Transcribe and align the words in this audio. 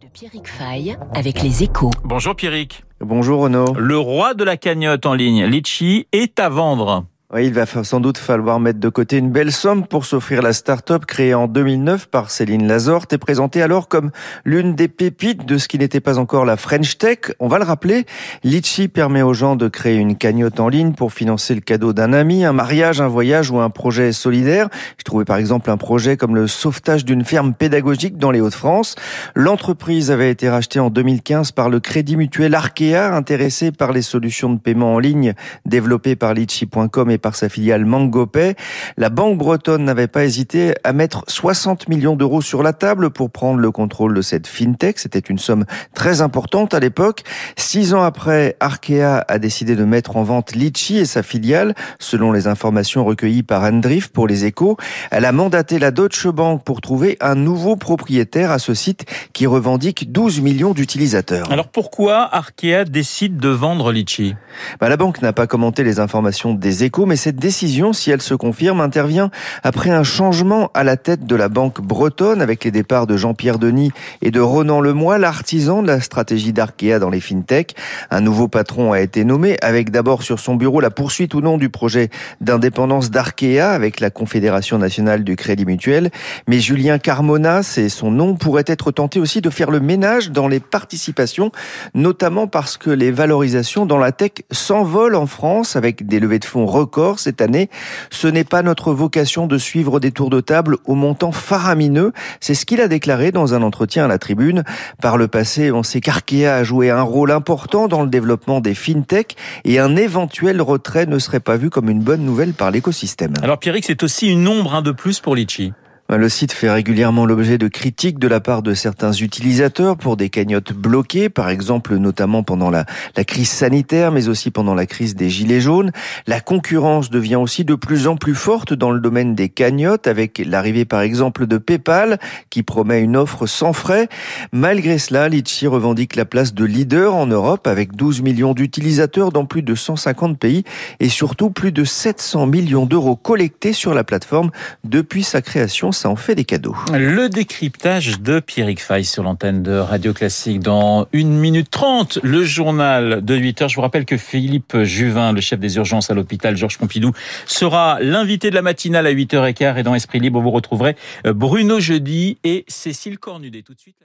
de 0.00 0.06
Pierrick 0.08 0.48
Fay 0.48 0.96
avec 1.14 1.42
les 1.42 1.62
échos. 1.62 1.90
Bonjour 2.04 2.34
Pierrick. 2.34 2.84
Bonjour 3.00 3.42
Renaud. 3.42 3.74
Le 3.76 3.98
roi 3.98 4.32
de 4.32 4.44
la 4.44 4.56
cagnotte 4.56 5.04
en 5.04 5.12
ligne, 5.12 5.44
Litchi, 5.44 6.06
est 6.12 6.40
à 6.40 6.48
vendre. 6.48 7.04
Oui, 7.32 7.46
il 7.46 7.52
va 7.52 7.64
sans 7.64 8.00
doute 8.00 8.18
falloir 8.18 8.58
mettre 8.58 8.80
de 8.80 8.88
côté 8.88 9.16
une 9.16 9.30
belle 9.30 9.52
somme 9.52 9.86
pour 9.86 10.04
s'offrir 10.04 10.42
la 10.42 10.52
start-up 10.52 11.06
créée 11.06 11.32
en 11.32 11.46
2009 11.46 12.08
par 12.08 12.28
Céline 12.28 12.66
Lazorte 12.66 13.12
et 13.12 13.18
présentée 13.18 13.62
alors 13.62 13.86
comme 13.86 14.10
l'une 14.44 14.74
des 14.74 14.88
pépites 14.88 15.46
de 15.46 15.56
ce 15.56 15.68
qui 15.68 15.78
n'était 15.78 16.00
pas 16.00 16.18
encore 16.18 16.44
la 16.44 16.56
French 16.56 16.98
Tech. 16.98 17.18
On 17.38 17.46
va 17.46 17.58
le 17.58 17.64
rappeler, 17.64 18.04
Litchi 18.42 18.88
permet 18.88 19.22
aux 19.22 19.32
gens 19.32 19.54
de 19.54 19.68
créer 19.68 19.94
une 19.94 20.16
cagnotte 20.16 20.58
en 20.58 20.68
ligne 20.68 20.92
pour 20.92 21.12
financer 21.12 21.54
le 21.54 21.60
cadeau 21.60 21.92
d'un 21.92 22.12
ami, 22.12 22.44
un 22.44 22.52
mariage, 22.52 23.00
un 23.00 23.06
voyage 23.06 23.52
ou 23.52 23.60
un 23.60 23.70
projet 23.70 24.10
solidaire. 24.10 24.68
Je 24.98 25.04
trouvais 25.04 25.24
par 25.24 25.36
exemple 25.36 25.70
un 25.70 25.76
projet 25.76 26.16
comme 26.16 26.34
le 26.34 26.48
sauvetage 26.48 27.04
d'une 27.04 27.24
ferme 27.24 27.54
pédagogique 27.54 28.18
dans 28.18 28.32
les 28.32 28.40
Hauts-de-France. 28.40 28.96
L'entreprise 29.36 30.10
avait 30.10 30.32
été 30.32 30.50
rachetée 30.50 30.80
en 30.80 30.90
2015 30.90 31.52
par 31.52 31.70
le 31.70 31.78
Crédit 31.78 32.16
Mutuel 32.16 32.56
Arkea, 32.56 33.14
intéressé 33.14 33.70
par 33.70 33.92
les 33.92 34.02
solutions 34.02 34.52
de 34.52 34.58
paiement 34.58 34.94
en 34.94 34.98
ligne 34.98 35.34
développées 35.64 36.16
par 36.16 36.34
litchi.com 36.34 37.08
et 37.08 37.19
par 37.20 37.36
sa 37.36 37.48
filiale 37.48 37.84
MangoPay. 37.84 38.56
La 38.96 39.10
banque 39.10 39.38
bretonne 39.38 39.84
n'avait 39.84 40.08
pas 40.08 40.24
hésité 40.24 40.74
à 40.84 40.92
mettre 40.92 41.24
60 41.28 41.88
millions 41.88 42.16
d'euros 42.16 42.42
sur 42.42 42.62
la 42.62 42.72
table 42.72 43.10
pour 43.10 43.30
prendre 43.30 43.60
le 43.60 43.70
contrôle 43.70 44.14
de 44.14 44.22
cette 44.22 44.46
fintech. 44.46 44.98
C'était 44.98 45.18
une 45.18 45.38
somme 45.38 45.64
très 45.94 46.20
importante 46.20 46.74
à 46.74 46.80
l'époque. 46.80 47.22
Six 47.56 47.94
ans 47.94 48.02
après, 48.02 48.56
Arkea 48.60 49.24
a 49.26 49.38
décidé 49.38 49.76
de 49.76 49.84
mettre 49.84 50.16
en 50.16 50.22
vente 50.22 50.54
Litchi 50.54 50.98
et 50.98 51.04
sa 51.04 51.22
filiale, 51.22 51.74
selon 51.98 52.32
les 52.32 52.46
informations 52.46 53.04
recueillies 53.04 53.42
par 53.42 53.62
Andriff 53.62 54.08
pour 54.08 54.26
les 54.26 54.44
échos. 54.44 54.76
Elle 55.10 55.24
a 55.24 55.32
mandaté 55.32 55.78
la 55.78 55.90
Deutsche 55.90 56.26
Bank 56.28 56.64
pour 56.64 56.80
trouver 56.80 57.16
un 57.20 57.34
nouveau 57.34 57.76
propriétaire 57.76 58.50
à 58.50 58.58
ce 58.58 58.74
site 58.74 59.04
qui 59.32 59.46
revendique 59.46 60.12
12 60.12 60.40
millions 60.40 60.72
d'utilisateurs. 60.72 61.50
Alors 61.52 61.68
pourquoi 61.68 62.34
Arkea 62.34 62.84
décide 62.84 63.38
de 63.38 63.48
vendre 63.48 63.92
Litchi? 63.92 64.34
Bah, 64.80 64.88
La 64.88 64.96
banque 64.96 65.22
n'a 65.22 65.32
pas 65.32 65.46
commenté 65.46 65.84
les 65.84 66.00
informations 66.00 66.54
des 66.54 66.84
échos, 66.84 67.06
mais 67.10 67.16
cette 67.16 67.36
décision, 67.36 67.92
si 67.92 68.12
elle 68.12 68.22
se 68.22 68.34
confirme, 68.34 68.80
intervient 68.80 69.32
après 69.64 69.90
un 69.90 70.04
changement 70.04 70.70
à 70.74 70.84
la 70.84 70.96
tête 70.96 71.26
de 71.26 71.34
la 71.34 71.48
banque 71.48 71.80
bretonne 71.80 72.40
avec 72.40 72.62
les 72.62 72.70
départs 72.70 73.08
de 73.08 73.16
Jean-Pierre 73.16 73.58
Denis 73.58 73.90
et 74.22 74.30
de 74.30 74.38
Ronan 74.38 74.80
Lemoy, 74.80 75.18
l'artisan 75.18 75.82
de 75.82 75.88
la 75.88 76.00
stratégie 76.00 76.52
d'Arkea 76.52 77.00
dans 77.00 77.10
les 77.10 77.18
fintech. 77.18 77.74
Un 78.12 78.20
nouveau 78.20 78.46
patron 78.46 78.92
a 78.92 79.00
été 79.00 79.24
nommé 79.24 79.56
avec 79.60 79.90
d'abord 79.90 80.22
sur 80.22 80.38
son 80.38 80.54
bureau 80.54 80.80
la 80.80 80.90
poursuite 80.90 81.34
ou 81.34 81.40
non 81.40 81.58
du 81.58 81.68
projet 81.68 82.10
d'indépendance 82.40 83.10
d'Arkea 83.10 83.72
avec 83.72 83.98
la 83.98 84.10
Confédération 84.10 84.78
nationale 84.78 85.24
du 85.24 85.34
crédit 85.34 85.66
mutuel. 85.66 86.12
Mais 86.46 86.60
Julien 86.60 87.00
Carmona, 87.00 87.64
c'est 87.64 87.88
son 87.88 88.12
nom, 88.12 88.36
pourrait 88.36 88.62
être 88.68 88.92
tenté 88.92 89.18
aussi 89.18 89.40
de 89.40 89.50
faire 89.50 89.72
le 89.72 89.80
ménage 89.80 90.30
dans 90.30 90.46
les 90.46 90.60
participations, 90.60 91.50
notamment 91.92 92.46
parce 92.46 92.76
que 92.76 92.90
les 92.90 93.10
valorisations 93.10 93.84
dans 93.84 93.98
la 93.98 94.12
tech 94.12 94.44
s'envolent 94.52 95.16
en 95.16 95.26
France 95.26 95.74
avec 95.74 96.06
des 96.06 96.20
levées 96.20 96.38
de 96.38 96.44
fonds 96.44 96.66
records 96.66 96.99
cette 97.18 97.40
année. 97.40 97.70
Ce 98.10 98.26
n'est 98.26 98.44
pas 98.44 98.62
notre 98.62 98.92
vocation 98.92 99.46
de 99.46 99.58
suivre 99.58 100.00
des 100.00 100.12
tours 100.12 100.30
de 100.30 100.40
table 100.40 100.76
au 100.84 100.94
montant 100.94 101.32
faramineux. 101.32 102.12
C'est 102.40 102.54
ce 102.54 102.66
qu'il 102.66 102.80
a 102.80 102.88
déclaré 102.88 103.32
dans 103.32 103.54
un 103.54 103.62
entretien 103.62 104.04
à 104.04 104.08
la 104.08 104.18
tribune. 104.18 104.64
Par 105.00 105.16
le 105.16 105.28
passé, 105.28 105.72
on 105.72 105.82
sait 105.82 106.00
qu'Arkea 106.00 106.46
a 106.46 106.64
joué 106.64 106.90
un 106.90 107.02
rôle 107.02 107.30
important 107.30 107.88
dans 107.88 108.02
le 108.02 108.08
développement 108.08 108.60
des 108.60 108.74
fintech 108.74 109.36
et 109.64 109.78
un 109.78 109.96
éventuel 109.96 110.60
retrait 110.60 111.06
ne 111.06 111.18
serait 111.18 111.40
pas 111.40 111.56
vu 111.56 111.70
comme 111.70 111.88
une 111.88 112.00
bonne 112.00 112.22
nouvelle 112.22 112.52
par 112.52 112.70
l'écosystème. 112.70 113.32
Alors 113.42 113.58
Pierrick, 113.58 113.84
c'est 113.84 114.02
aussi 114.02 114.28
une 114.28 114.46
ombre 114.46 114.74
un 114.74 114.82
de 114.82 114.92
plus 114.92 115.20
pour 115.20 115.34
Litchi. 115.34 115.72
Le 116.16 116.28
site 116.28 116.50
fait 116.50 116.68
régulièrement 116.68 117.24
l'objet 117.24 117.56
de 117.56 117.68
critiques 117.68 118.18
de 118.18 118.26
la 118.26 118.40
part 118.40 118.62
de 118.62 118.74
certains 118.74 119.12
utilisateurs 119.12 119.96
pour 119.96 120.16
des 120.16 120.28
cagnottes 120.28 120.72
bloquées, 120.72 121.28
par 121.28 121.48
exemple 121.50 121.96
notamment 121.96 122.42
pendant 122.42 122.68
la, 122.68 122.84
la, 123.16 123.22
crise 123.22 123.48
sanitaire, 123.48 124.10
mais 124.10 124.26
aussi 124.26 124.50
pendant 124.50 124.74
la 124.74 124.86
crise 124.86 125.14
des 125.14 125.30
gilets 125.30 125.60
jaunes. 125.60 125.92
La 126.26 126.40
concurrence 126.40 127.10
devient 127.10 127.36
aussi 127.36 127.64
de 127.64 127.76
plus 127.76 128.08
en 128.08 128.16
plus 128.16 128.34
forte 128.34 128.72
dans 128.72 128.90
le 128.90 128.98
domaine 128.98 129.36
des 129.36 129.48
cagnottes, 129.48 130.08
avec 130.08 130.42
l'arrivée 130.44 130.84
par 130.84 131.00
exemple 131.00 131.46
de 131.46 131.58
PayPal, 131.58 132.18
qui 132.50 132.64
promet 132.64 133.00
une 133.00 133.16
offre 133.16 133.46
sans 133.46 133.72
frais. 133.72 134.08
Malgré 134.52 134.98
cela, 134.98 135.28
Litchi 135.28 135.68
revendique 135.68 136.16
la 136.16 136.24
place 136.24 136.54
de 136.54 136.64
leader 136.64 137.14
en 137.14 137.26
Europe, 137.26 137.68
avec 137.68 137.94
12 137.94 138.22
millions 138.22 138.52
d'utilisateurs 138.52 139.30
dans 139.30 139.46
plus 139.46 139.62
de 139.62 139.76
150 139.76 140.38
pays, 140.38 140.64
et 140.98 141.08
surtout 141.08 141.50
plus 141.50 141.70
de 141.70 141.84
700 141.84 142.46
millions 142.46 142.86
d'euros 142.86 143.16
collectés 143.16 143.72
sur 143.72 143.94
la 143.94 144.02
plateforme 144.02 144.50
depuis 144.82 145.22
sa 145.22 145.40
création 145.40 145.92
ça 146.00 146.08
en 146.08 146.16
fait 146.16 146.34
des 146.34 146.46
cadeaux. 146.46 146.74
Le 146.94 147.28
décryptage 147.28 148.20
de 148.20 148.40
Pierrick 148.40 148.80
Fay 148.80 149.04
sur 149.04 149.22
l'antenne 149.22 149.62
de 149.62 149.72
Radio 149.72 150.14
Classique 150.14 150.60
dans 150.60 151.06
1 151.12 151.24
minute 151.24 151.70
30, 151.70 152.20
le 152.22 152.42
journal 152.42 153.22
de 153.22 153.34
8 153.34 153.62
heures. 153.62 153.68
Je 153.68 153.76
vous 153.76 153.82
rappelle 153.82 154.06
que 154.06 154.16
Philippe 154.16 154.78
Juvin, 154.84 155.32
le 155.32 155.42
chef 155.42 155.60
des 155.60 155.76
urgences 155.76 156.10
à 156.10 156.14
l'hôpital 156.14 156.56
Georges 156.56 156.78
Pompidou, 156.78 157.12
sera 157.44 157.98
l'invité 158.00 158.48
de 158.48 158.54
la 158.54 158.62
matinale 158.62 159.06
à 159.06 159.12
8h15 159.12 159.78
et 159.78 159.82
dans 159.82 159.94
Esprit 159.94 160.20
Libre, 160.20 160.40
vous 160.40 160.50
retrouverez 160.50 160.96
Bruno 161.24 161.80
Jeudi 161.80 162.38
et 162.44 162.64
Cécile 162.66 163.18
Cornudet. 163.18 163.60
Tout 163.60 163.74
de 163.74 163.80
suite. 163.80 164.00